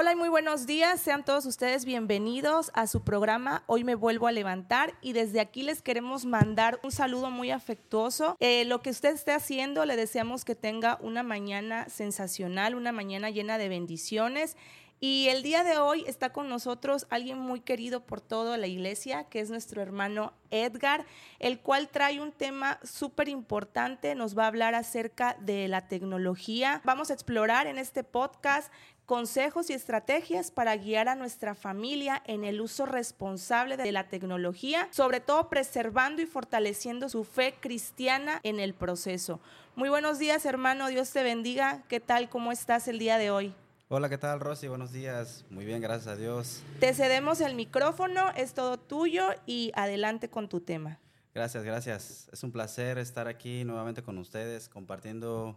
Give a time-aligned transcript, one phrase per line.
[0.00, 4.28] Hola y muy buenos días, sean todos ustedes bienvenidos a su programa Hoy me vuelvo
[4.28, 8.36] a levantar y desde aquí les queremos mandar un saludo muy afectuoso.
[8.38, 13.30] Eh, lo que usted esté haciendo, le deseamos que tenga una mañana sensacional, una mañana
[13.30, 14.56] llena de bendiciones.
[15.00, 19.24] Y el día de hoy está con nosotros alguien muy querido por toda la iglesia,
[19.24, 21.06] que es nuestro hermano Edgar,
[21.38, 26.82] el cual trae un tema súper importante, nos va a hablar acerca de la tecnología.
[26.84, 28.72] Vamos a explorar en este podcast
[29.08, 34.86] consejos y estrategias para guiar a nuestra familia en el uso responsable de la tecnología,
[34.90, 39.40] sobre todo preservando y fortaleciendo su fe cristiana en el proceso.
[39.76, 41.84] Muy buenos días, hermano, Dios te bendiga.
[41.88, 42.28] ¿Qué tal?
[42.28, 43.54] ¿Cómo estás el día de hoy?
[43.88, 44.68] Hola, ¿qué tal, Rosy?
[44.68, 45.46] Buenos días.
[45.48, 46.62] Muy bien, gracias a Dios.
[46.78, 50.98] Te cedemos el micrófono, es todo tuyo y adelante con tu tema.
[51.34, 52.28] Gracias, gracias.
[52.30, 55.56] Es un placer estar aquí nuevamente con ustedes compartiendo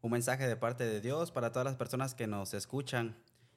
[0.00, 3.16] un mensaje de parte de Dios para todas las personas que nos escuchan.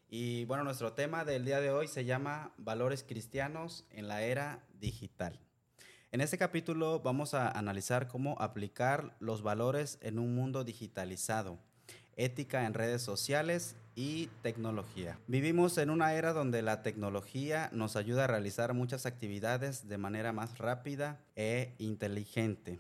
[0.09, 4.65] Y bueno, nuestro tema del día de hoy se llama Valores cristianos en la era
[4.73, 5.39] digital.
[6.11, 11.59] En este capítulo vamos a analizar cómo aplicar los valores en un mundo digitalizado,
[12.17, 15.20] ética en redes sociales y tecnología.
[15.27, 20.33] Vivimos en una era donde la tecnología nos ayuda a realizar muchas actividades de manera
[20.33, 22.79] más rápida e inteligente.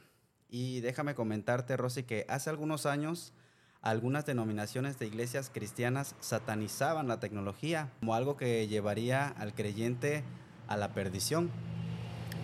[0.49, 3.33] Y déjame comentarte, Rosy, que hace algunos años
[3.81, 10.23] algunas denominaciones de iglesias cristianas satanizaban la tecnología como algo que llevaría al creyente
[10.67, 11.49] a la perdición.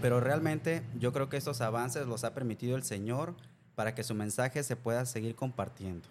[0.02, 3.36] Pero realmente yo creo que estos avances los ha permitido el Señor
[3.76, 6.08] para que su mensaje se pueda seguir compartiendo.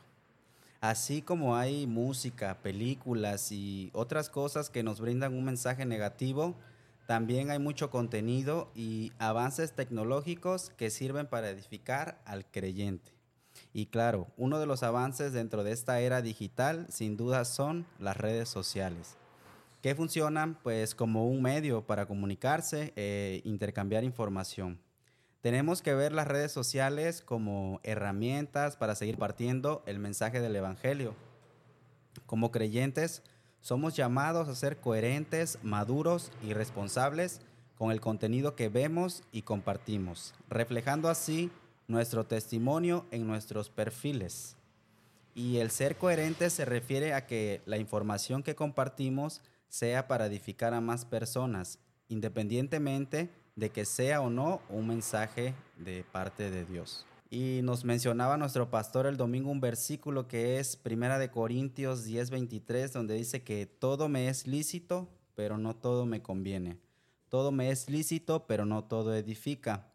[0.80, 6.54] Así como hay música, películas y otras cosas que nos brindan un mensaje negativo,
[7.06, 13.15] también hay mucho contenido y avances tecnológicos que sirven para edificar al creyente.
[13.78, 18.16] Y claro, uno de los avances dentro de esta era digital sin duda son las
[18.16, 19.18] redes sociales,
[19.82, 24.80] que funcionan pues como un medio para comunicarse e intercambiar información.
[25.42, 31.14] Tenemos que ver las redes sociales como herramientas para seguir partiendo el mensaje del Evangelio.
[32.24, 33.22] Como creyentes,
[33.60, 37.42] somos llamados a ser coherentes, maduros y responsables
[37.76, 41.50] con el contenido que vemos y compartimos, reflejando así
[41.88, 44.56] nuestro testimonio en nuestros perfiles.
[45.34, 50.72] Y el ser coherente se refiere a que la información que compartimos sea para edificar
[50.74, 57.06] a más personas, independientemente de que sea o no un mensaje de parte de Dios.
[57.28, 62.92] Y nos mencionaba nuestro pastor el domingo un versículo que es Primera de Corintios 10:23
[62.92, 66.78] donde dice que todo me es lícito, pero no todo me conviene.
[67.28, 69.88] Todo me es lícito, pero no todo edifica.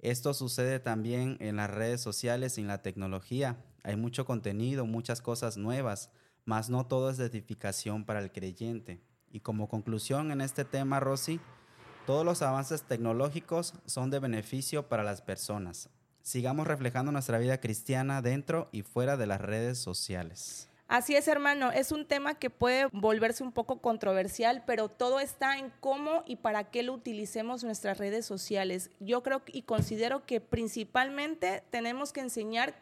[0.00, 3.56] Esto sucede también en las redes sociales y en la tecnología.
[3.82, 6.10] Hay mucho contenido, muchas cosas nuevas,
[6.44, 9.00] mas no todo es de edificación para el creyente.
[9.32, 11.40] Y como conclusión en este tema, Rosy,
[12.06, 15.90] todos los avances tecnológicos son de beneficio para las personas.
[16.22, 20.67] Sigamos reflejando nuestra vida cristiana dentro y fuera de las redes sociales.
[20.88, 25.58] Así es, hermano, es un tema que puede volverse un poco controversial, pero todo está
[25.58, 28.90] en cómo y para qué lo utilicemos nuestras redes sociales.
[28.98, 32.74] Yo creo y considero que principalmente tenemos que enseñar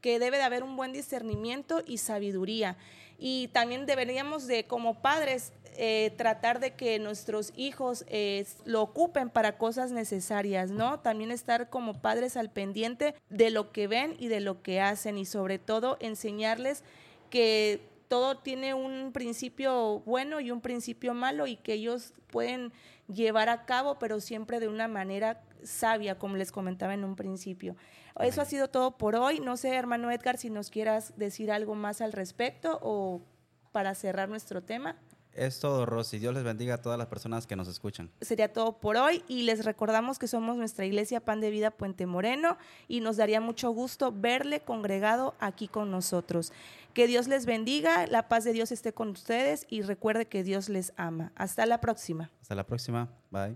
[0.00, 2.78] que debe de haber un buen discernimiento y sabiduría.
[3.18, 9.28] Y también deberíamos de, como padres, eh, tratar de que nuestros hijos eh, lo ocupen
[9.28, 11.00] para cosas necesarias, ¿no?
[11.00, 15.18] También estar como padres al pendiente de lo que ven y de lo que hacen
[15.18, 16.82] y sobre todo enseñarles
[17.32, 22.74] que todo tiene un principio bueno y un principio malo y que ellos pueden
[23.08, 27.74] llevar a cabo, pero siempre de una manera sabia, como les comentaba en un principio.
[28.20, 29.40] Eso ha sido todo por hoy.
[29.40, 33.22] No sé, hermano Edgar, si nos quieras decir algo más al respecto o
[33.72, 34.98] para cerrar nuestro tema.
[35.34, 36.18] Es todo, Rosy.
[36.18, 38.10] Dios les bendiga a todas las personas que nos escuchan.
[38.20, 42.06] Sería todo por hoy y les recordamos que somos nuestra iglesia Pan de Vida Puente
[42.06, 46.52] Moreno y nos daría mucho gusto verle congregado aquí con nosotros.
[46.94, 50.68] Que Dios les bendiga, la paz de Dios esté con ustedes y recuerde que Dios
[50.68, 51.32] les ama.
[51.34, 52.30] Hasta la próxima.
[52.42, 53.08] Hasta la próxima.
[53.30, 53.50] Bye.